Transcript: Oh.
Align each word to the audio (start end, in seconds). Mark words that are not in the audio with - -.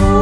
Oh. 0.00 0.21